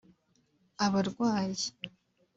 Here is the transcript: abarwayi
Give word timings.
abarwayi 0.85 1.63